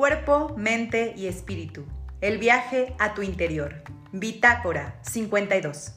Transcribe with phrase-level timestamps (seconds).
[0.00, 1.84] Cuerpo, mente y espíritu.
[2.22, 3.82] El viaje a tu interior.
[4.12, 5.92] Bitácora 52.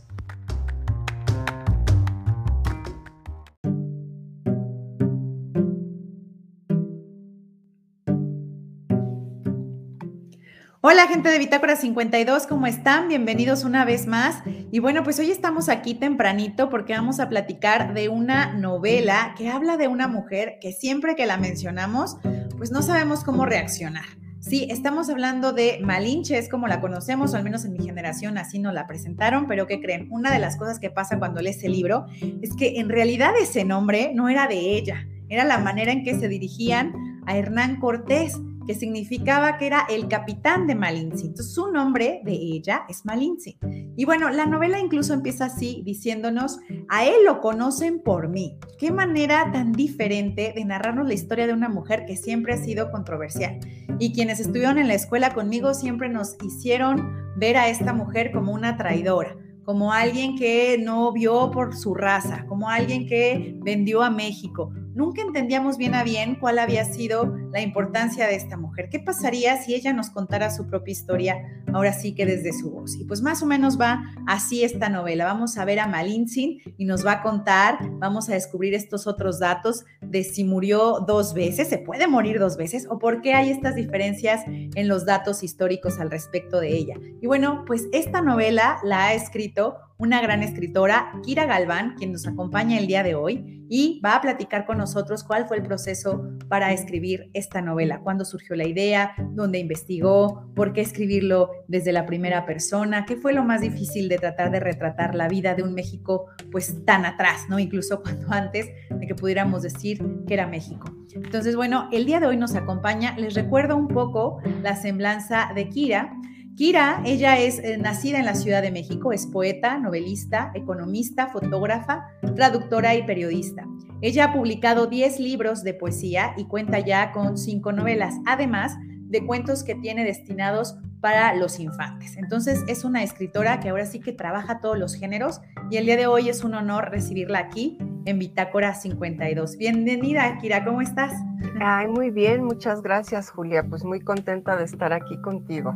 [10.82, 13.08] Hola gente de Bitácora 52, ¿cómo están?
[13.08, 14.44] Bienvenidos una vez más.
[14.70, 19.48] Y bueno, pues hoy estamos aquí tempranito porque vamos a platicar de una novela que
[19.48, 22.18] habla de una mujer que siempre que la mencionamos,
[22.64, 24.06] pues no sabemos cómo reaccionar.
[24.40, 28.38] Sí, estamos hablando de Malinche, es como la conocemos, o al menos en mi generación
[28.38, 30.08] así nos la presentaron, pero ¿qué creen?
[30.12, 32.06] Una de las cosas que pasa cuando lees el libro
[32.42, 36.18] es que en realidad ese nombre no era de ella, era la manera en que
[36.18, 36.94] se dirigían
[37.26, 41.28] a Hernán Cortés que significaba que era el capitán de Malinzi.
[41.28, 43.58] Entonces, su nombre de ella es Malinzi.
[43.96, 46.60] Y bueno, la novela incluso empieza así, diciéndonos,
[46.90, 48.58] a él lo conocen por mí.
[48.80, 52.92] Qué manera tan diferente de narrarnos la historia de una mujer que siempre ha sido
[52.92, 53.60] controversial.
[54.00, 58.54] Y quienes estuvieron en la escuela conmigo siempre nos hicieron ver a esta mujer como
[58.54, 64.10] una traidora como alguien que no vio por su raza, como alguien que vendió a
[64.10, 68.90] México, nunca entendíamos bien a bien cuál había sido la importancia de esta mujer.
[68.90, 72.96] ¿Qué pasaría si ella nos contara su propia historia, ahora sí que desde su voz?
[73.00, 75.26] Y pues más o menos va así esta novela.
[75.26, 79.40] Vamos a ver a Malintzin y nos va a contar, vamos a descubrir estos otros
[79.40, 83.52] datos de si murió dos veces, se puede morir dos veces, o por qué hay
[83.52, 86.96] estas diferencias en los datos históricos al respecto de ella.
[87.22, 92.28] Y bueno, pues esta novela la ha escrito una gran escritora, Kira Galván, quien nos
[92.28, 96.30] acompaña el día de hoy y va a platicar con nosotros cuál fue el proceso
[96.48, 102.06] para escribir esta novela, cuándo surgió la idea, dónde investigó, por qué escribirlo desde la
[102.06, 105.74] primera persona, qué fue lo más difícil de tratar de retratar la vida de un
[105.74, 107.60] México pues tan atrás, ¿no?
[107.60, 110.86] Incluso cuando antes de que pudiéramos decir que era México.
[111.14, 115.70] Entonces, bueno, el día de hoy nos acompaña, les recuerdo un poco la semblanza de
[115.70, 116.16] Kira.
[116.56, 122.06] Kira, ella es eh, nacida en la Ciudad de México, es poeta, novelista, economista, fotógrafa,
[122.36, 123.66] traductora y periodista.
[124.02, 128.76] Ella ha publicado 10 libros de poesía y cuenta ya con 5 novelas, además
[129.08, 132.18] de cuentos que tiene destinados para los infantes.
[132.18, 135.42] Entonces es una escritora que ahora sí que trabaja todos los géneros
[135.72, 139.58] y el día de hoy es un honor recibirla aquí en Bitácora 52.
[139.58, 141.14] Bienvenida, Kira, ¿cómo estás?
[141.60, 143.64] Ay, muy bien, muchas gracias, Julia.
[143.68, 145.76] Pues muy contenta de estar aquí contigo.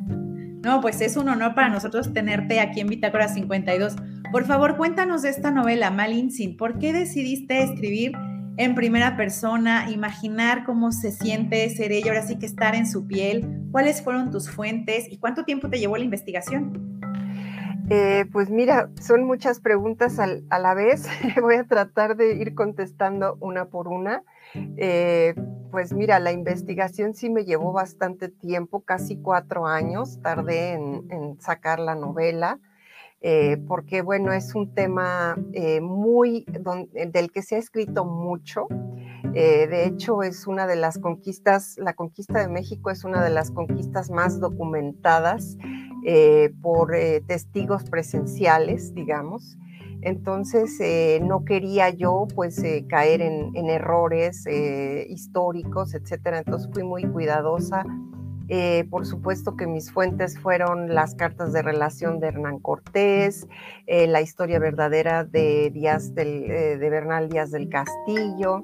[0.68, 3.96] No, pues es un honor para nosotros tenerte aquí en Bitácora 52.
[4.34, 6.58] Por favor, cuéntanos de esta novela, Malintzin.
[6.58, 8.12] ¿Por qué decidiste escribir
[8.58, 13.08] en primera persona, imaginar cómo se siente ser ella, ahora sí que estar en su
[13.08, 13.48] piel?
[13.72, 17.00] ¿Cuáles fueron tus fuentes y cuánto tiempo te llevó la investigación?
[17.90, 21.08] Eh, pues mira, son muchas preguntas a la vez.
[21.42, 24.22] Voy a tratar de ir contestando una por una.
[24.56, 25.34] Eh,
[25.72, 31.80] pues mira, la investigación sí me llevó bastante tiempo, casi cuatro años, tardé en, sacar
[31.80, 32.60] la novela,
[33.22, 36.46] eh, porque bueno, es un tema eh, muy
[37.12, 38.68] del que se ha escrito mucho.
[39.34, 43.52] de hecho, es una de las conquistas, la conquista de México es una de las
[43.52, 45.58] conquistas más documentadas
[46.62, 46.96] por
[47.28, 49.58] testigos presenciales, digamos.
[50.02, 56.40] Entonces, eh, no quería yo pues eh, caer en, errores eh, históricos, etcétera.
[56.40, 57.84] Entonces fui muy cuidadosa.
[58.90, 63.46] por supuesto que mis fuentes fueron las cartas de relación de Hernán Cortés,
[63.88, 68.64] la historia verdadera de, Díaz de Bernal Díaz del Castillo,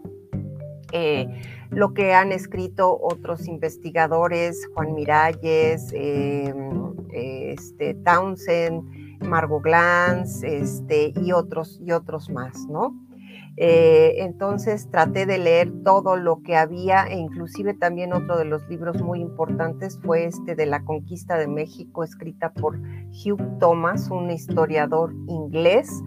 [1.75, 8.83] lo que han escrito otros investigadores, Juan Miralles, em, este, Townsend,
[9.25, 12.93] Margot Glantz este, y, otros, y otros más, ¿no?
[13.55, 18.67] Eh, entonces traté de leer todo lo que había e inclusive también otro de los
[18.67, 24.31] libros muy importantes fue este de la conquista de México, escrita por Hugh Thomas, un
[24.31, 26.01] historiador inglés,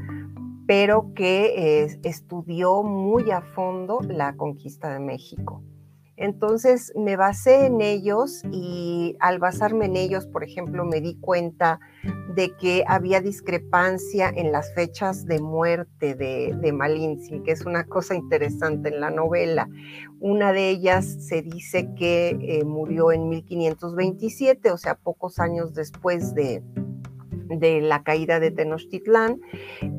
[0.66, 5.62] pero que estudió muy a fondo la conquista de México.
[6.18, 11.78] Entonces me basé en ellos y al basarme en ellos, por ejemplo, me di cuenta
[12.34, 18.14] de que había discrepancia en las fechas de muerte de, de que es una cosa
[18.14, 19.68] interesante en la novela.
[20.18, 26.34] Una de ellas se dice que eh, murió en 1527, o sea, pocos años después
[26.34, 26.62] de,
[27.48, 29.40] de la caída de Tenochtitlán.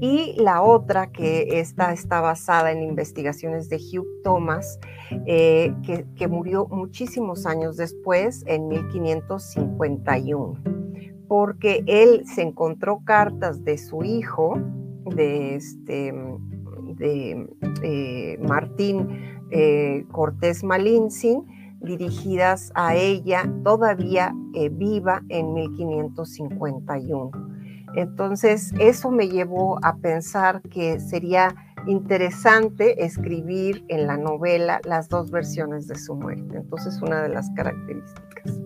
[0.01, 4.79] Y la otra que esta está basada en investigaciones de Hugh Thomas
[5.25, 5.73] eh,
[6.15, 10.55] que, murió muchísimos años después en 1551
[11.29, 14.59] porque él se encontró cartas de su hijo
[15.05, 16.13] de este
[16.97, 17.47] de
[17.83, 19.07] eh, Martín
[19.51, 21.45] eh, Cortés Malintzin
[21.81, 27.31] dirigidas a ella todavía eh, viva en 1551.
[27.95, 31.55] Entonces, eso me llevó a pensar que sería
[31.87, 36.57] interesante escribir en la novela las dos versiones de su muerte.
[36.57, 38.56] Entonces, una de las características.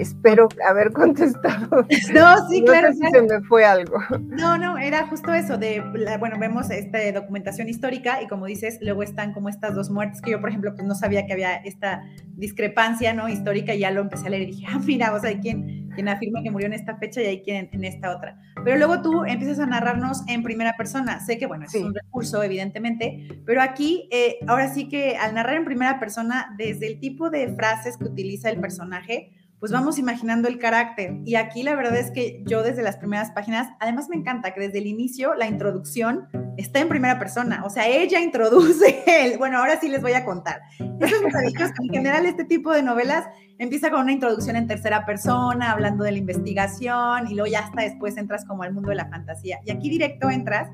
[0.00, 1.86] Espero haber contestado.
[2.14, 2.92] No, sí, claro.
[2.92, 3.98] si se me fue algo.
[4.20, 5.82] No, no, era justo eso de,
[6.18, 10.30] bueno, vemos esta documentación histórica y como dices, luego están como estas dos muertes que
[10.30, 12.02] yo, por ejemplo, pues no sabía que había esta
[12.34, 13.28] discrepancia, ¿no?
[13.28, 15.90] Histórica y ya lo empecé a leer y dije, ah, mira, o sea, hay quien,
[15.94, 18.40] quien afirma que murió en esta fecha y hay quien en, esta otra.
[18.64, 21.20] Pero luego tú empiezas a narrarnos en primera persona.
[21.20, 25.56] Sé que, bueno, es un recurso, evidentemente, pero aquí, eh, ahora sí que al narrar
[25.56, 30.48] en primera persona, desde el tipo de frases que utiliza el personaje, pues vamos imaginando
[30.48, 31.18] el carácter.
[31.24, 34.60] Y aquí la verdad es que yo desde las primeras páginas, además me encanta que
[34.60, 39.58] desde el inicio la introducción está en primera persona, o sea, ella introduce el, bueno,
[39.58, 40.60] ahora sí les voy a contar.
[40.78, 43.26] Eso es maravilloso, en general este tipo de novelas
[43.58, 47.82] empieza con una introducción en tercera persona, hablando de la investigación, y luego ya hasta
[47.82, 49.58] después entras como al mundo de la fantasía.
[49.66, 50.70] Y aquí directo entras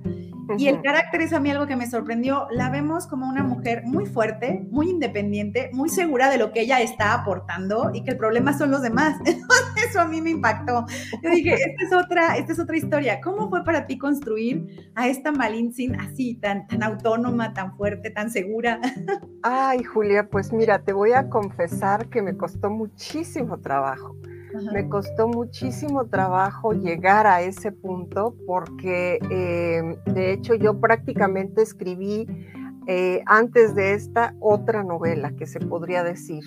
[0.58, 2.46] y el carácter es a mí algo que me sorprendió.
[2.50, 6.80] La vemos como una mujer muy fuerte, muy independiente, muy segura de lo que ella
[6.80, 9.18] está aportando y que el problema son los demás.
[9.88, 10.86] Eso a mí me impactó.
[11.22, 13.20] Yo dije, esta es otra, esta es otra historia.
[13.20, 18.30] ¿Cómo fue para ti construir a esta Malintzin así, tan, tan autónoma, tan fuerte, tan
[18.30, 18.80] segura?
[19.42, 24.16] Ay, Julia, pues mira, te voy a confesar que me costó muchísimo trabajo.
[24.72, 32.26] Me costó muchísimo trabajo llegar a ese punto porque eh, de hecho yo prácticamente escribí
[32.86, 36.44] eh, antes de esta otra novela que se podría decir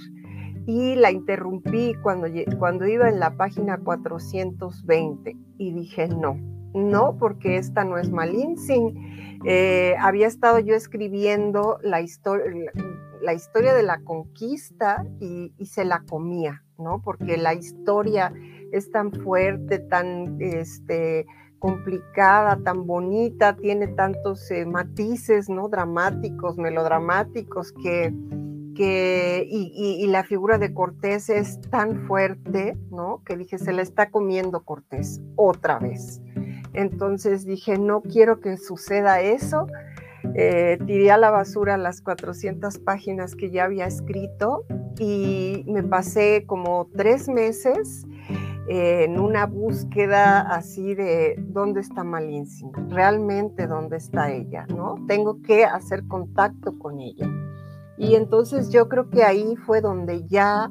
[0.65, 2.27] y la interrumpí cuando,
[2.57, 6.37] cuando iba en la página 420 y dije no,
[6.73, 9.39] no porque esta no es Malinsing.
[9.45, 17.01] Eh, había estado yo escribiendo la historia de la conquista y, se la comía, ¿no?
[17.01, 18.33] Porque la historia
[18.71, 21.25] es tan fuerte, tan este,
[21.59, 25.69] complicada, tan bonita, tiene tantos eh, matices, ¿no?
[25.69, 28.13] Dramáticos, melodramáticos, que,
[28.75, 33.21] que y, la figura de Cortés es tan fuerte, ¿no?
[33.25, 36.21] Que dije, se la está comiendo Cortés otra vez.
[36.73, 39.67] Entonces dije, no quiero que suceda eso
[40.35, 44.65] eh, tiré a la basura las 400 páginas que ya había escrito
[44.99, 48.05] y me pasé como tres meses
[48.67, 54.95] eh, en una búsqueda así de dónde está Malinzi, realmente dónde está ella, ¿no?
[55.07, 57.27] Tengo que hacer contacto con ella.
[57.97, 60.69] Y entonces yo creo que ahí fue donde ya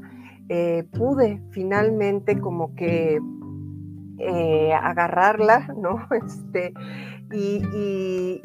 [0.48, 3.18] eh, pude finalmente como que
[4.74, 6.06] agarrarla, ¿no?
[6.10, 6.72] Este,
[7.32, 8.40] y,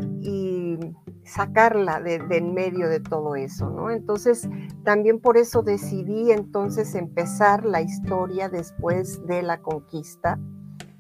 [1.25, 3.89] sacarla de, en medio de todo eso, ¿no?
[3.89, 4.47] Entonces,
[4.83, 10.37] también por eso decidí entonces empezar la historia después de la conquista,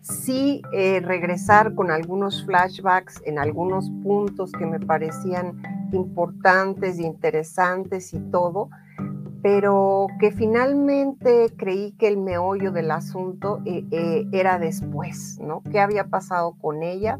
[0.03, 5.61] sí eh, regresar con algunos flashbacks en algunos puntos que me parecían
[5.91, 8.69] importantes, interesantes y todo,
[9.43, 15.61] pero que finalmente creí que el meollo del asunto eh, eh, era después, ¿no?
[15.69, 17.19] ¿Qué había pasado con ella?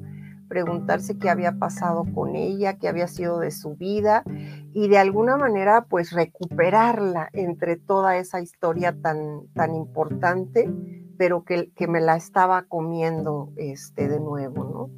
[0.54, 4.24] preguntarse qué había pasado con ella, qué había sido de su vida
[4.72, 10.72] y de alguna manera pues recuperarla entre toda esa historia tan, tan importante,
[11.18, 14.90] pero que, que me la estaba comiendo este, de nuevo, ¿no?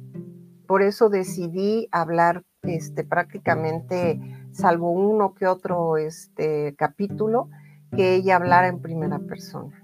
[0.66, 4.20] Por eso decidí hablar este, prácticamente,
[4.52, 7.48] salvo uno que otro este, capítulo,
[7.94, 9.82] que ella hablara en primera persona.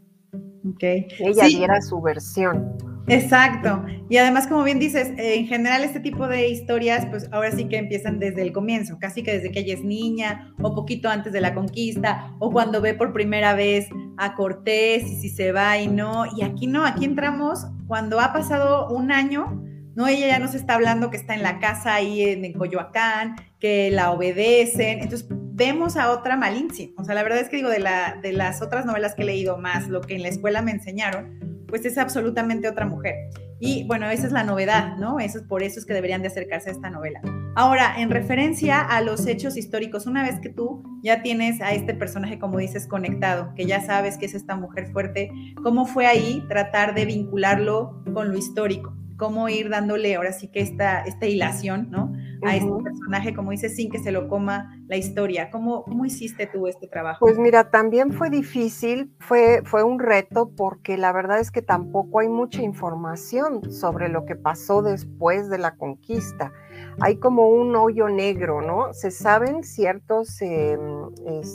[0.75, 1.09] Okay.
[1.09, 2.77] Que ella diera su versión.
[3.09, 3.85] Exacto.
[4.09, 7.79] Y además, como bien dices, en general este tipo de historias, pues ahora sí que
[7.79, 11.41] empiezan desde el comienzo, casi que desde que ella es niña o poquito antes de
[11.41, 15.89] la conquista o cuando ve por primera vez a Cortés y si se va y
[15.89, 16.25] no.
[16.37, 19.63] Y aquí no, aquí entramos cuando ha pasado un año,
[19.95, 20.07] ¿no?
[20.07, 24.11] Ella ya nos está hablando que está en la casa ahí en, Coyoacán, que la
[24.11, 25.01] obedecen.
[25.01, 26.95] Entonces vemos a otra Malinzi.
[26.97, 29.59] O sea, la verdad es que digo, de, la, las otras novelas que he leído
[29.59, 33.15] más, lo que en la escuela me enseñaron, pues es absolutamente otra mujer.
[33.61, 35.21] Y bueno, esa es la novedad, ¿no?
[35.21, 37.21] Eso es por eso es que deberían de acercarse a esta novela.
[37.55, 41.95] Ahora, en referencia a los hechos históricos, una vez que tú ya tienes a este
[41.95, 45.31] personaje, como dices, conectado, que ya sabes que es esta mujer fuerte,
[45.63, 48.97] ¿cómo fue ahí tratar de vincularlo con lo histórico?
[49.23, 52.13] ¿Cómo ir dándole ahora sí que esta, esta hilación, ¿no?
[52.43, 55.51] a este personaje, como dices, sin que se lo coma la historia.
[55.51, 57.25] ¿Cómo, ¿Cómo hiciste tú este trabajo?
[57.25, 62.19] Pues mira, también fue difícil, fue, fue un reto porque la verdad es que tampoco
[62.19, 66.53] hay mucha información sobre lo que pasó después de la conquista.
[67.01, 68.93] Hay como un hoyo negro, ¿no?
[68.93, 70.81] Se saben ciertos em,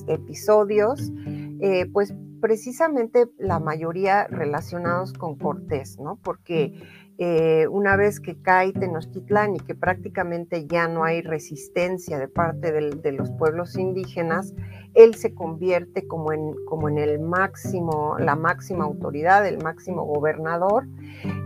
[0.08, 1.12] episodios,
[1.60, 6.18] eh, pues precisamente la mayoría relacionados con Cortés, ¿no?
[6.24, 6.82] Porque
[7.20, 12.72] eh, una vez que cae Tenochtitlán y que prácticamente ya no hay resistencia de parte
[12.72, 14.54] de los pueblos indígenas,
[14.94, 20.88] él se convierte como en, como en el máximo, la máxima autoridad, el máximo gobernador,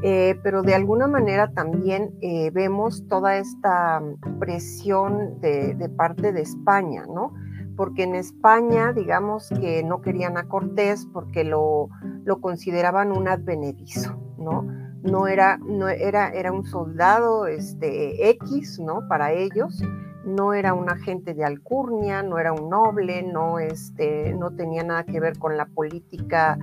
[0.03, 4.01] eh, pero de alguna manera también eh, vemos toda esta
[4.39, 7.33] presión de, de parte de España, ¿no?
[7.77, 11.89] porque en España, digamos que no querían a Cortés porque lo,
[12.25, 14.80] lo consideraban un advenedizo, ¿no?
[15.03, 19.07] No era, no era, era un soldado este, X, ¿no?
[19.07, 19.81] Para ellos,
[20.25, 25.03] no era un agente de alcurnia, no era un noble, no, este, no tenía nada
[25.03, 26.57] que ver con la política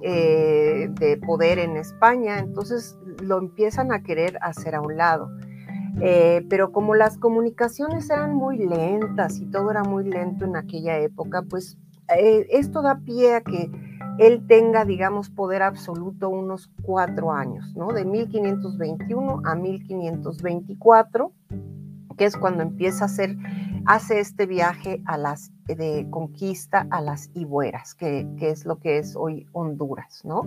[0.00, 5.30] eh, de poder en España, entonces lo empiezan a querer hacer a un lado.
[6.00, 10.98] Eh, pero como las comunicaciones eran muy lentas y todo era muy lento en aquella
[10.98, 11.78] época, pues
[12.16, 13.70] eh, esto da pie a que
[14.18, 17.92] él tenga, digamos, poder absoluto unos cuatro años, ¿no?
[17.92, 21.32] De 1521 a 1524,
[22.16, 23.36] que es cuando empieza a hacer,
[23.86, 28.98] hace este viaje a las, de conquista a las Ibueras, que, que es lo que
[28.98, 30.42] es hoy Honduras, ¿no?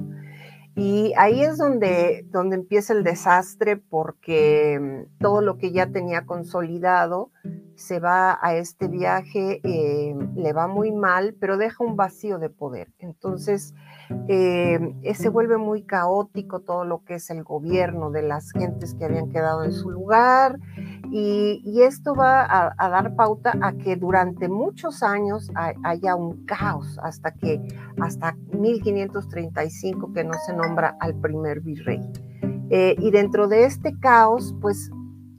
[0.78, 6.28] Y ahí es donde, donde empieza el desastre porque mm, todo lo que ya tenía
[6.28, 7.32] consolidado
[7.78, 12.50] se va a este viaje, eh, le va muy mal, pero deja un vacío de
[12.50, 12.92] poder.
[12.98, 13.76] Entonces,
[14.28, 19.06] eh, se vuelve muy caótico todo lo que es el gobierno de las gentes que
[19.06, 20.58] habían quedado en su lugar
[21.12, 25.52] y, esto va a, dar pauta a que durante muchos años
[25.84, 27.62] haya un caos hasta que
[28.02, 32.02] hasta 1535 que no se nombra al primer virrey.
[32.70, 34.90] Eh, y dentro de este caos, pues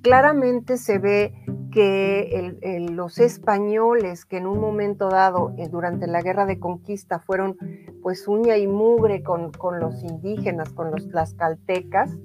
[0.02, 1.34] claramente se ve
[1.70, 7.56] que los españoles que en un momento dado, eh, durante la guerra de conquista, fueron
[8.02, 12.16] pues uña y mugre con, los indígenas, con los tlaxcaltecas,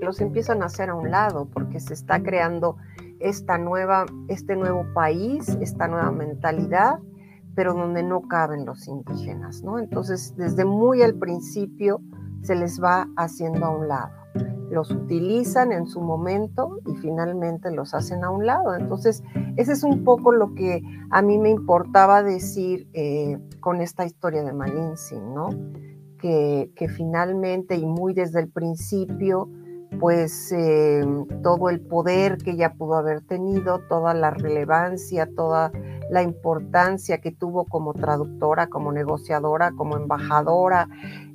[0.00, 2.76] los empiezan a hacer a un lado porque se está creando
[3.20, 6.98] esta nueva, este nuevo país, esta nueva mentalidad,
[7.54, 9.78] pero donde no caben los indígenas, ¿no?
[9.78, 12.00] Entonces, desde muy al principio
[12.42, 14.23] se les va haciendo a un lado
[14.74, 18.74] los utilizan en su momento y finalmente los hacen a un lado.
[18.74, 19.22] Entonces,
[19.56, 24.42] ese es un poco lo que a mí me importaba decir eh, con esta historia
[24.42, 25.48] de Malinsin, ¿no?
[26.18, 29.48] Que, finalmente y muy desde el principio,
[30.00, 31.04] pues eh,
[31.42, 35.70] todo el poder que ella pudo haber tenido, toda la relevancia, toda
[36.10, 40.88] la importancia que tuvo como traductora, como negociadora, como embajadora,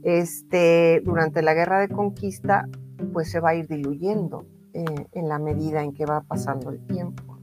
[0.03, 2.67] este, durante la guerra de conquista,
[3.13, 6.79] pues se va a ir diluyendo eh, en la medida en que va pasando el
[6.85, 7.39] tiempo.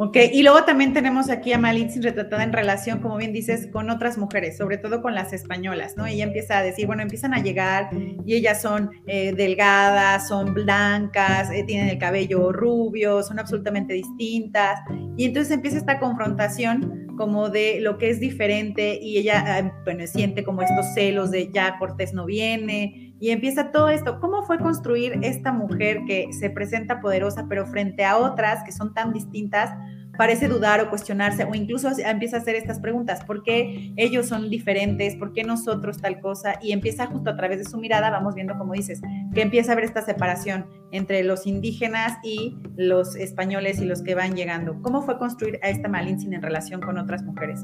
[0.00, 3.90] Ok, y luego también tenemos aquí a Malitzin retratada en relación, como bien dices, con
[3.90, 6.06] otras mujeres, sobre todo con las españolas, ¿no?
[6.06, 7.90] Ella empieza a decir, bueno, empiezan a llegar
[8.24, 14.78] y ellas son eh, delgadas, son blancas, eh, tienen el cabello rubio, son absolutamente distintas.
[15.16, 20.44] Y entonces empieza esta confrontación como de lo que es diferente y ella, bueno, siente
[20.44, 24.20] como estos celos de ya Cortés no viene, y empieza todo esto.
[24.20, 28.94] ¿Cómo fue construir esta mujer que se presenta poderosa, pero frente a otras que son
[28.94, 29.70] tan distintas,
[30.16, 33.24] parece dudar o cuestionarse o incluso empieza a hacer estas preguntas?
[33.24, 35.16] ¿Por qué ellos son diferentes?
[35.16, 36.54] ¿Por qué nosotros tal cosa?
[36.62, 39.00] Y empieza justo a través de su mirada, vamos viendo, como dices,
[39.34, 44.14] que empieza a ver esta separación entre los indígenas y los españoles y los que
[44.14, 44.80] van llegando.
[44.82, 47.62] ¿Cómo fue construir a esta Malintzin en relación con otras mujeres?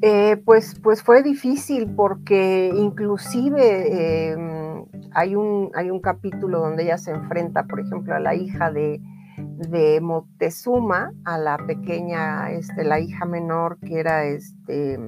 [0.00, 6.98] Eh, pues, pues fue difícil porque inclusive em, hay, un, hay un capítulo donde ella
[6.98, 9.00] se enfrenta, por ejemplo, a la hija de,
[9.36, 14.98] de Moctezuma, a la pequeña, este, la hija menor que era este,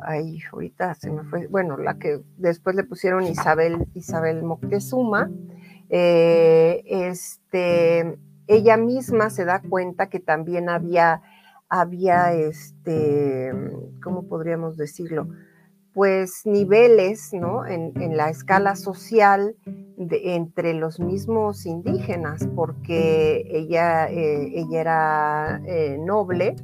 [0.00, 5.30] ay, ahorita se me fue, bueno, la que después le pusieron Isabel, Isabel Moctezuma,
[5.88, 11.22] eh, este, ella misma se da cuenta que también había
[11.72, 13.50] había, este,
[14.02, 15.26] ¿cómo podríamos decirlo?
[15.94, 17.64] Pues niveles, ¿no?
[17.66, 19.56] En, la escala social
[19.96, 26.56] entre los mismos indígenas, porque ella, eh, ella era eh, noble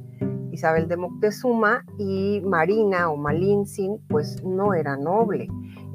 [0.52, 5.48] Isabel de Moctezuma y Marina o Malintzin pues no era noble.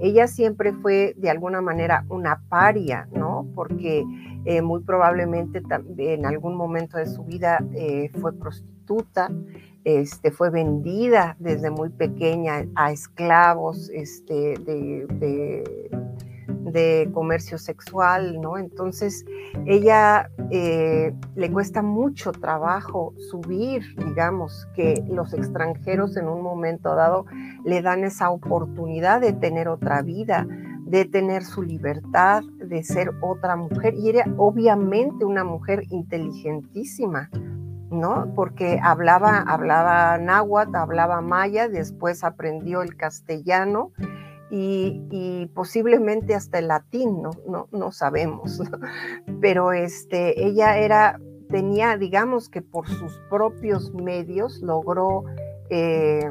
[0.04, 3.48] Ella siempre fue de alguna manera una paria, ¿no?
[3.56, 4.04] Porque
[4.44, 5.64] eh, muy probablemente
[5.98, 9.32] en algún momento de su vida eh, fue prostituta,
[9.86, 15.90] este, fue vendida desde muy pequeña a esclavos este, de, de,
[17.14, 18.58] comercio sexual, ¿no?
[18.58, 19.26] Entonces,
[19.66, 27.26] ella eh, le cuesta mucho trabajo subir, digamos, que los extranjeros en un momento dado
[27.64, 30.48] le dan esa oportunidad de tener otra vida,
[30.86, 33.94] de tener su libertad, de ser otra mujer.
[33.96, 37.30] Y era obviamente una mujer inteligentísima,
[37.92, 38.32] ¿no?
[38.36, 43.92] Porque hablaba, hablaba náhuatl, hablaba maya, después aprendió el castellano
[44.56, 48.62] y, posiblemente hasta el latín, no, no, sabemos.
[49.42, 51.20] Pero este, ella era,
[51.50, 55.24] tenía, digamos que por sus propios medios logró
[55.72, 56.30] eh,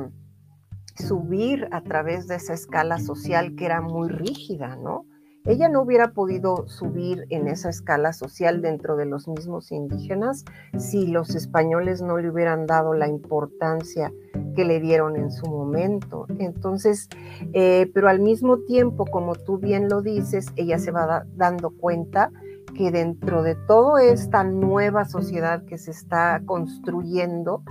[0.94, 5.06] subir a través de esa escala social que era muy rígida, ¿no?
[5.44, 10.44] ella no hubiera podido subir en esa escala social dentro de los mismos indígenas
[10.78, 14.12] si los españoles no le hubieran dado la importancia
[14.54, 16.26] que le dieron en su momento.
[16.38, 17.08] Entonces,
[17.52, 22.30] eh, pero al mismo tiempo, como tú bien lo dices, ella se va dando cuenta
[22.74, 27.62] que dentro de toda esta nueva sociedad que se está construyendo,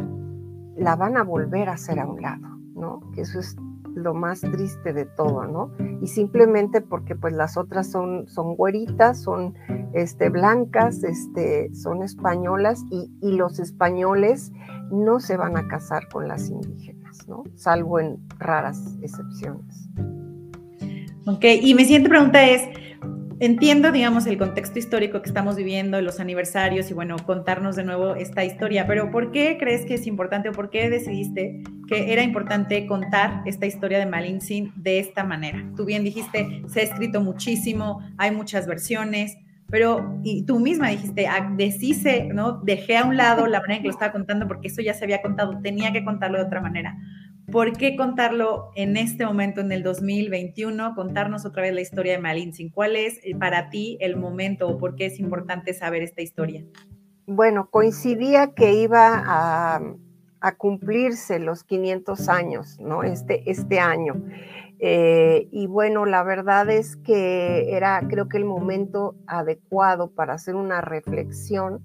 [0.78, 3.02] la van a volver a hacer a un lado, ¿no?
[3.14, 3.56] Que eso es
[3.96, 5.72] lo más triste de todo, ¿no?
[6.02, 9.54] Y simplemente porque pues las otras son, son güeritas, son
[9.94, 14.52] este, blancas, este, son españolas y, y los españoles
[14.92, 17.44] no se van a casar con las indígenas, ¿no?
[17.56, 19.90] Salvo en raras excepciones.
[21.26, 22.64] Ok, y mi siguiente pregunta es,
[23.40, 28.16] entiendo, digamos, el contexto histórico que estamos viviendo, los aniversarios y bueno, contarnos de nuevo
[28.16, 32.24] esta historia, pero ¿por qué crees que es importante o por qué decidiste que era
[32.24, 35.72] importante contar esta historia de Malintzin de esta manera?
[35.76, 39.38] Tú bien dijiste, se ha escrito muchísimo, hay muchas versiones,
[39.72, 42.60] pero y tú misma dijiste, ah, deshice, ¿no?
[42.62, 45.06] Dejé a un lado la manera en que lo estaba contando porque eso ya se
[45.06, 46.98] había contado, tenía que contarlo de otra manera.
[47.52, 50.96] ¿Por qué contarlo en este momento, en el 2021?
[50.96, 52.70] Contarnos otra vez la historia de Malintzin.
[52.70, 56.64] ¿Cuál es eh, para ti el momento o por qué es importante saber esta historia?
[57.26, 59.82] Bueno, coincidía que iba a,
[60.58, 63.04] cumplirse los 500 años, ¿no?
[63.04, 64.16] Este, este año.
[64.84, 70.56] Eh, y bueno, la verdad es que era creo que el momento adecuado para hacer
[70.56, 71.82] una reflexión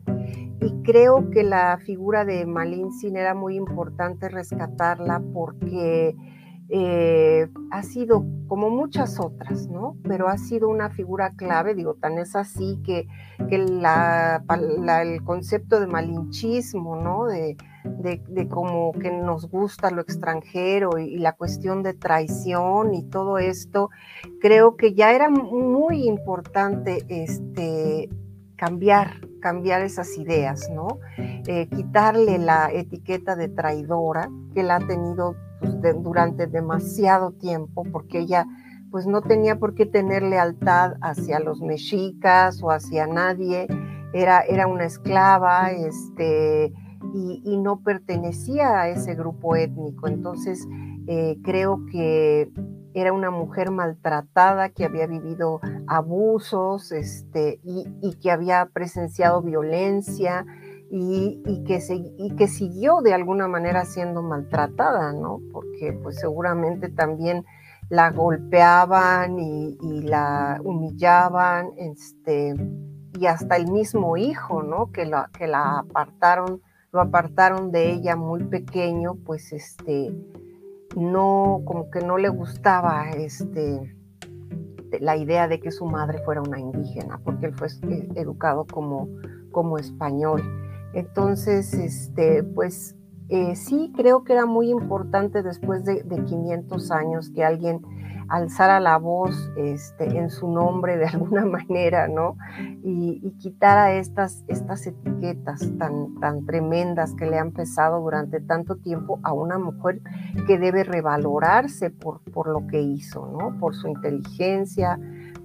[0.62, 6.16] y creo que la figura de Malintzin era muy importante rescatarla porque
[6.68, 9.96] eh, ha sido como muchas otras, ¿no?
[10.02, 13.06] Pero ha sido una figura clave, digo, tan es así que,
[13.48, 17.26] que el concepto de malinchismo, ¿no?
[17.26, 23.38] De, de, como que nos gusta lo extranjero y, la cuestión de traición y todo
[23.38, 23.90] esto,
[24.40, 28.08] creo que ya era muy importante este,
[28.56, 30.98] cambiar, cambiar esas ideas, ¿no?
[31.16, 35.36] Eh, quitarle la etiqueta de traidora que la ha tenido
[36.02, 38.46] durante demasiado tiempo, porque ella
[38.90, 43.66] pues no tenía por qué tener lealtad hacia los mexicas o hacia nadie,
[44.12, 46.72] era, era una esclava, este,
[47.12, 50.08] y, no pertenecía a ese grupo étnico.
[50.08, 50.66] Entonces,
[51.06, 52.50] eh, creo que
[52.94, 60.46] era una mujer maltratada que había vivido abusos este, y, que había presenciado violencia
[60.90, 61.80] y, que
[62.16, 65.40] y, que siguió de alguna manera siendo maltratada, ¿no?
[65.52, 67.44] Porque pues seguramente también
[67.88, 72.54] la golpeaban y, la humillaban, este,
[73.18, 74.90] y hasta el mismo hijo, ¿no?
[74.92, 80.14] Que la, que la apartaron, lo apartaron de ella muy pequeño, pues este,
[80.96, 83.96] no, como que no le gustaba este,
[85.00, 89.08] la idea de que su madre fuera una indígena, porque él fue eh, educado como,
[89.52, 90.42] como español.
[90.92, 92.96] Entonces, este, pues
[93.28, 97.82] eh, sí creo que era muy importante después de, de 500 años que alguien
[98.28, 102.36] alzara la voz este, en su nombre de alguna manera, ¿no?
[102.82, 108.76] Y, y quitara estas, estas etiquetas tan, tan tremendas que le han pesado durante tanto
[108.76, 110.00] tiempo a una mujer
[110.46, 113.58] que debe revalorarse por, por lo que hizo, ¿no?
[113.58, 114.98] Por su inteligencia,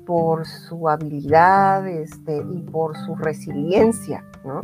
[0.06, 4.62] por su habilidad este, y por su resiliencia, ¿no?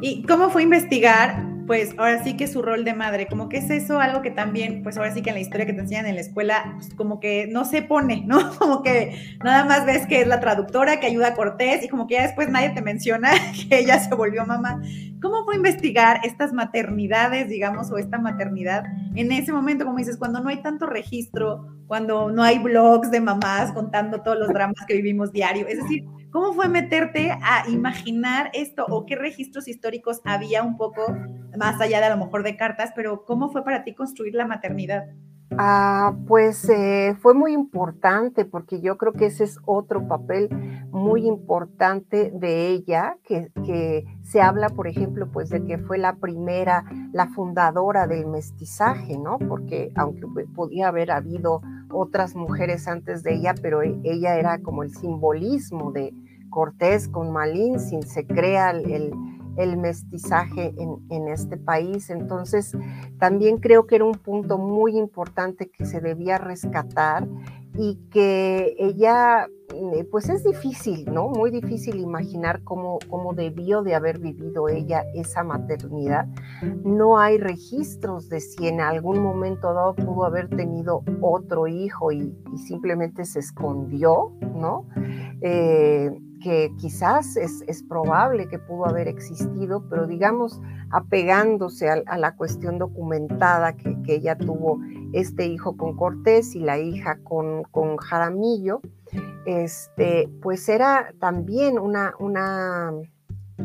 [0.00, 3.70] ¿Y cómo fue investigar pues ahora sí que su rol de madre, como que es
[3.70, 6.14] eso algo que también, pues ahora sí que en la historia que te enseñan en
[6.14, 8.54] la escuela, pues como que no se pone, ¿no?
[8.58, 12.06] Como que nada más ves que es la traductora que ayuda a Cortés y como
[12.06, 13.30] que ya después nadie te menciona
[13.68, 14.80] que ella se volvió mamá.
[15.24, 18.84] ¿Cómo fue investigar estas maternidades, digamos, o esta maternidad
[19.14, 23.22] en ese momento, como dices, cuando no hay tanto registro, cuando no hay blogs de
[23.22, 25.66] mamás contando todos los dramas que vivimos diario?
[25.66, 31.16] Es decir, ¿cómo fue meterte a imaginar esto o qué registros históricos había un poco
[31.56, 34.46] más allá de a lo mejor de cartas, pero cómo fue para ti construir la
[34.46, 35.04] maternidad?
[35.56, 40.48] Ah, pues eh, fue muy importante porque yo creo que ese es otro papel
[40.90, 43.52] muy importante de ella, que,
[44.22, 49.38] se habla, por ejemplo, pues de que fue la primera, la fundadora del mestizaje, ¿no?
[49.38, 54.82] Porque aunque podía haber habido otras mujeres antes de ella, pero e, ella era como
[54.82, 56.12] el simbolismo de
[56.50, 59.12] Cortés con Malín, sin se crea el
[59.76, 62.10] mestizaje en, este país.
[62.10, 62.76] Entonces,
[63.18, 67.26] también creo que era un punto muy importante que se debía rescatar
[67.76, 71.28] y que ella, eh, pues es difícil, ¿no?
[71.28, 76.28] Muy difícil imaginar cómo, cómo debió de haber vivido ella esa maternidad.
[76.84, 82.32] No hay registros de si en algún momento dado pudo haber tenido otro hijo y,
[82.56, 84.86] simplemente se escondió, ¿no?
[85.40, 86.12] Eh,
[86.44, 93.74] que quizás es, probable que pudo haber existido, pero digamos, apegándose a, la cuestión documentada
[93.74, 94.78] que, ella tuvo
[95.14, 98.82] este hijo con Cortés y la hija con, con Jaramillo,
[99.46, 102.12] este, pues era también una,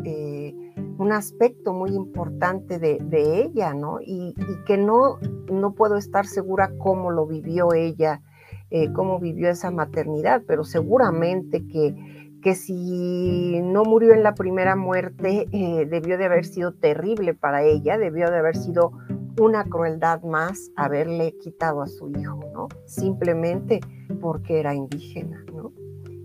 [0.06, 0.56] eh,
[0.98, 4.00] un aspecto muy importante de, ella, ¿no?
[4.00, 4.34] Y,
[4.65, 5.20] que no,
[5.52, 8.22] no puedo estar segura cómo lo vivió ella,
[8.70, 14.75] eh, cómo vivió esa maternidad, pero seguramente que que si no murió en la primera
[14.75, 18.91] muerte, eh, debió de haber sido terrible para ella, debió de haber sido
[19.39, 22.67] una crueldad más haberle quitado a su hijo, ¿no?
[22.86, 23.80] Simplemente
[24.21, 25.71] porque era indígena, ¿no?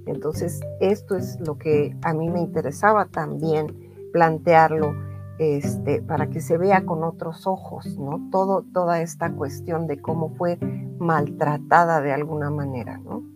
[0.06, 3.66] Entonces, esto es lo que a mí me interesaba también
[4.12, 4.94] plantearlo
[5.38, 8.28] este, para que se vea con otros ojos, ¿no?
[8.30, 10.58] Todo, toda esta cuestión de cómo fue
[10.98, 13.33] maltratada de alguna manera, ¿no?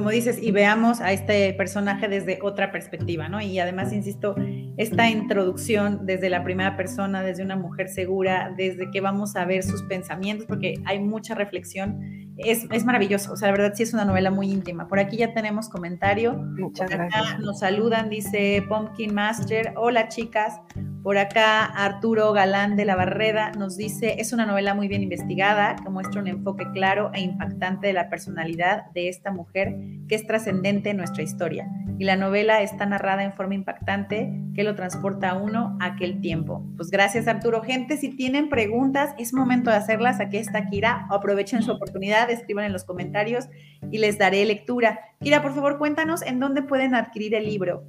[0.00, 3.38] Como dices, y veamos a este personaje desde otra perspectiva, ¿no?
[3.42, 4.34] Y además, insisto,
[4.78, 9.62] esta introducción desde la primera persona, desde una mujer segura, desde que vamos a ver
[9.62, 12.00] sus pensamientos, porque hay mucha reflexión,
[12.38, 13.34] es, es maravilloso.
[13.34, 14.88] O sea, la verdad sí es una novela muy íntima.
[14.88, 16.32] Por aquí ya tenemos comentario.
[16.32, 17.38] Muchas gracias.
[17.38, 19.74] Nos saludan, dice Pumpkin Master.
[19.76, 20.60] Hola, chicas.
[21.02, 25.76] Por acá Arturo Galán de la Barreda nos dice, es una novela muy bien investigada
[25.76, 29.74] que muestra un enfoque claro e impactante de la personalidad de esta mujer
[30.08, 31.70] que es trascendente en nuestra historia.
[31.98, 36.20] Y la novela está narrada en forma impactante que lo transporta a uno a aquel
[36.20, 36.66] tiempo.
[36.76, 37.62] Pues gracias Arturo.
[37.62, 40.20] Gente, si tienen preguntas, es momento de hacerlas.
[40.20, 41.06] Aquí está Kira.
[41.10, 43.48] Aprovechen su oportunidad, escriban en los comentarios
[43.90, 45.00] y les daré lectura.
[45.22, 47.84] Kira, por favor, cuéntanos en dónde pueden adquirir el libro.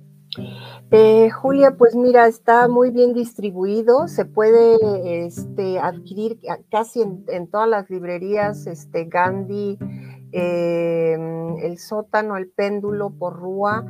[0.92, 6.40] Eh, Julia, pues mira, está muy bien distribuido, se puede este, adquirir
[6.70, 9.78] casi en, todas las librerías, este, Gandhi,
[10.32, 13.86] em, El Sótano, El Péndulo, por Rúa,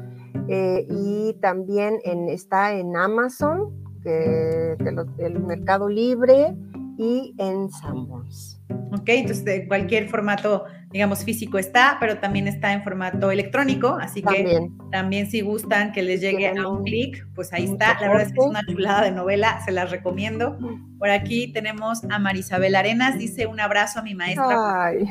[0.47, 3.73] eh, y también está en Amazon,
[4.04, 6.56] el Mercado Libre
[6.97, 8.62] y en Sanborns.
[8.93, 9.08] ¿ok?
[9.08, 14.69] Entonces, de cualquier formato, digamos, físico está, pero también está en formato electrónico, así que
[14.91, 17.97] también si gustan que les llegue a un clic, pues ahí está.
[17.99, 20.58] La verdad es que es una chulada de novela, se las recomiendo.
[20.99, 24.86] Por aquí tenemos a Marisabel Arenas, dice un abrazo a mi maestra.
[24.86, 25.08] Ay.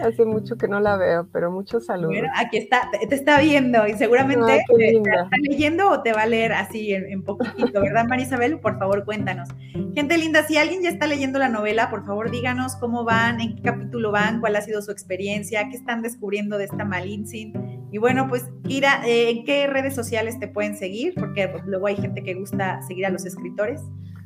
[0.02, 2.22] Hace mucho que no la veo, pero muchos saludos.
[2.36, 6.52] aquí está, te, está viendo y seguramente te, está leyendo o te va a leer
[6.52, 8.58] así en, en poquitito, ¿verdad, Marisabel?
[8.58, 9.48] Por favor, cuéntanos.
[9.94, 13.56] Gente linda, si alguien ya está leyendo la novela, por favor díganos cómo van, en
[13.56, 17.88] qué capítulo van, cuál ha sido su experiencia, qué están descubriendo de esta Malinsin.
[17.92, 21.14] Y bueno, pues Kira, eh, ¿en qué redes sociales te pueden seguir?
[21.14, 23.80] Porque pues, luego hay gente que gusta seguir a los escritores.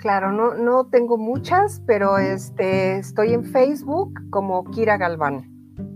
[0.04, 5.50] Claro, no, no tengo muchas, pero este, estoy en Facebook como Kira Galván,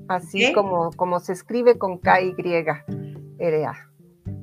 [0.08, 3.74] así como, como se escribe con K-Y-R-A.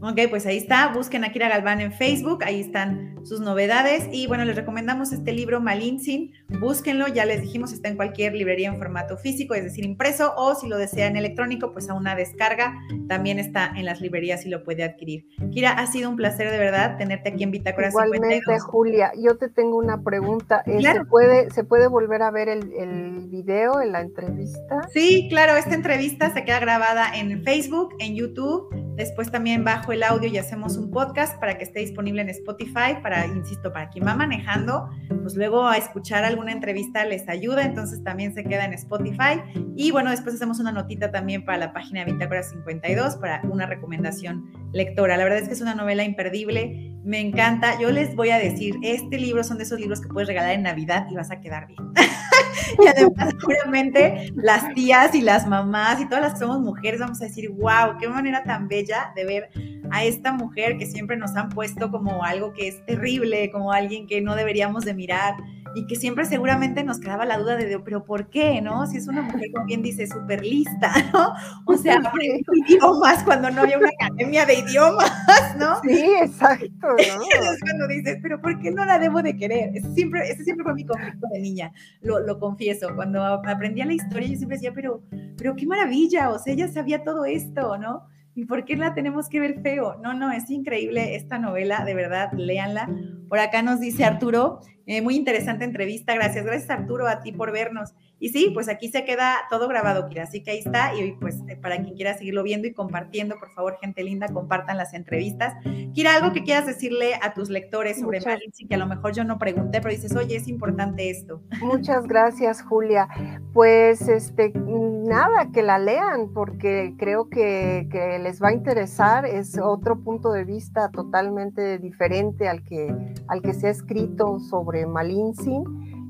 [0.03, 4.27] Ok, pues ahí está, busquen a Kira Galván en Facebook, ahí están sus novedades y
[4.27, 8.77] bueno, les recomendamos este libro Malinsin, búsquenlo, ya les dijimos, está en cualquier librería en
[8.77, 12.73] formato físico, es decir, impreso o si lo desean electrónico, pues a una descarga,
[13.07, 15.25] también está en las librerías y lo puede adquirir.
[15.51, 19.49] Kira, ha sido un placer de verdad tenerte aquí en Bitácora Igualmente, Julia, yo te
[19.49, 23.91] tengo una pregunta, eh, ¿Se, puede, ¿se puede volver a ver el, el video, en
[23.91, 24.87] la entrevista?
[24.93, 30.03] Sí, claro, esta entrevista se queda grabada en Facebook, en YouTube Después también bajo el
[30.03, 34.05] audio y hacemos un podcast para que esté disponible en Spotify, para, insisto, para quien
[34.05, 34.89] va manejando,
[35.21, 39.41] pues luego a escuchar alguna entrevista les ayuda, entonces también se queda en Spotify.
[39.75, 44.51] Y bueno, después hacemos una notita también para la página Bitácora 52 para una recomendación
[44.73, 45.17] lectora.
[45.17, 47.79] La verdad es que es una novela imperdible, me encanta.
[47.79, 50.63] Yo les voy a decir, este libro son de esos libros que puedes regalar en
[50.63, 51.79] Navidad y vas a quedar bien.
[52.83, 57.21] y además, seguramente las tías y las mamás y todas las que somos mujeres vamos
[57.21, 59.49] a decir, wow, qué manera tan bella de ver
[59.91, 64.07] a esta mujer que siempre nos han puesto como algo que es terrible, como alguien
[64.07, 65.35] que no deberíamos de mirar
[65.75, 68.61] y que siempre seguramente nos quedaba la duda de, pero ¿por qué?
[68.61, 68.87] ¿No?
[68.87, 71.33] Si es una mujer, como bien dice, súper lista, ¿no?
[71.65, 75.11] O sea, aprendió idiomas cuando no había una academia de idiomas,
[75.59, 75.81] ¿no?
[75.81, 76.95] Sí, exacto, ¿no?
[76.95, 79.71] es cuando dices, pero ¿por qué no la debo de querer?
[79.75, 82.95] Ese siempre, ese siempre fue mi conflicto de niña, lo, lo confieso.
[82.95, 85.03] Cuando aprendía la historia, yo siempre decía, pero,
[85.37, 88.07] pero qué maravilla, o sea, ella sabía todo esto, ¿no?
[88.37, 89.95] ¿Y por qué la tenemos que ver feo?
[90.03, 92.89] No, no, es increíble esta novela, de verdad, léanla.
[93.29, 96.45] Por acá nos dice Arturo, eh, muy interesante entrevista, gracias.
[96.45, 97.93] Gracias Arturo a ti por vernos.
[98.17, 100.95] Y sí, pues aquí se queda todo grabado, Kira, así que ahí está.
[100.95, 104.77] Y pues eh, para quien quiera seguirlo viendo y compartiendo, por favor, gente linda, compartan
[104.77, 105.53] las entrevistas.
[105.93, 109.25] Kira, algo que quieras decirle a tus lectores sobre Malinche, que a lo mejor yo
[109.25, 111.41] no pregunté, pero dices, oye, es importante esto.
[111.61, 113.07] Muchas gracias, Julia.
[113.53, 119.25] Pues este, nada, que la lean, porque creo que, que les va a interesar.
[119.25, 122.95] Es otro punto de vista totalmente diferente al que,
[123.27, 125.63] al que se ha escrito sobre Malinsin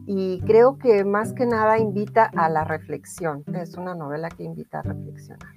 [0.08, 3.44] y creo que más que nada invita a la reflexión.
[3.54, 5.50] Es una novela que invita a reflexionar.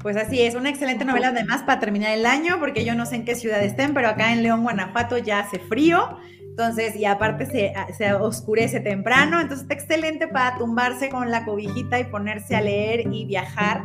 [0.00, 3.16] Pues así es, una excelente novela además para terminar el año, porque yo no sé
[3.16, 7.46] en qué ciudad estén, pero acá en León, Guanajuato ya hace frío, entonces, y aparte
[7.46, 12.60] se, se oscurece temprano, entonces está excelente para tumbarse con la cobijita y ponerse a
[12.60, 13.82] leer y viajar.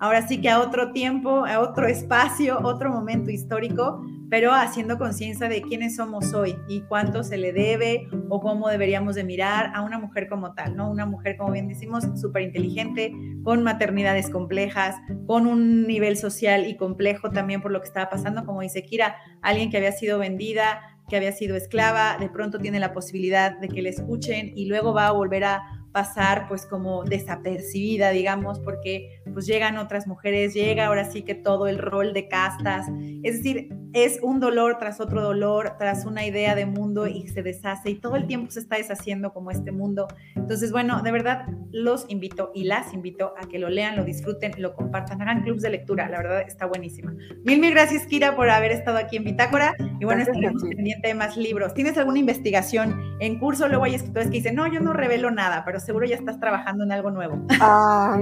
[0.00, 5.48] Ahora sí que a otro tiempo, a otro espacio, otro momento histórico, pero haciendo conciencia
[5.48, 9.82] de quiénes somos hoy y cuánto se le debe o cómo deberíamos de mirar a
[9.82, 10.90] una mujer como tal, ¿no?
[10.90, 16.76] Una mujer, como bien decimos, súper inteligente, con maternidades complejas, con un nivel social y
[16.76, 20.80] complejo también por lo que estaba pasando, como dice Kira, alguien que había sido vendida,
[21.08, 24.92] que había sido esclava, de pronto tiene la posibilidad de que le escuchen y luego
[24.92, 30.86] va a volver a pasar pues como desapercibida, digamos, porque pues llegan otras mujeres, llega
[30.86, 32.86] ahora sí que todo el rol de castas,
[33.24, 37.42] es decir, es un dolor tras otro dolor, tras una idea de mundo y se
[37.42, 40.06] deshace y todo el tiempo se está deshaciendo como este mundo.
[40.36, 44.52] Entonces, bueno, de verdad los invito y las invito a que lo lean, lo disfruten,
[44.58, 47.12] lo compartan, hagan clubs de lectura, la verdad está buenísima.
[47.44, 51.14] Mil, mil gracias, Kira, por haber estado aquí en Bitácora y bueno, estaremos pendiente de
[51.14, 51.74] más libros.
[51.74, 53.68] ¿Tienes alguna investigación en curso?
[53.68, 56.84] Luego hay escritores que dicen, no, yo no revelo nada, pero seguro ya estás trabajando
[56.84, 57.46] en algo nuevo.
[57.60, 58.20] Ah,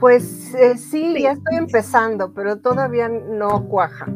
[0.00, 4.06] pues eh, sí, ya estoy empezando, pero todavía no cuaja.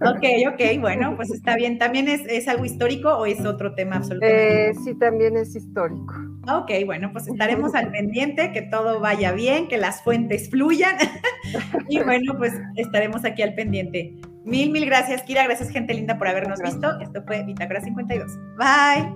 [0.00, 1.78] Ok, ok, bueno, pues está bien.
[1.78, 4.70] ¿También es, algo histórico o es otro tema absolutamente?
[4.70, 6.14] Eh, sí, también es histórico.
[6.50, 10.96] Ok, bueno, pues estaremos al pendiente, que todo vaya bien, que las fuentes fluyan.
[11.90, 14.16] y bueno, pues estaremos aquí al pendiente.
[14.46, 15.44] Mil, mil gracias, Kira.
[15.44, 16.98] Gracias, gente linda, por habernos visto.
[17.00, 18.32] Esto fue Bitácora 52.
[18.56, 19.12] Bye.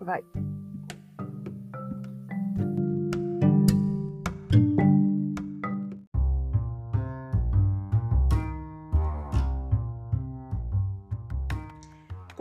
[0.00, 0.55] Bye.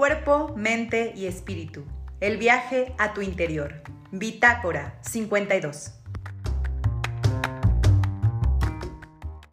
[0.05, 1.83] Cuerpo, mente y espíritu.
[2.21, 3.81] El viaje a tu interior.
[4.11, 6.04] Bitácora 52.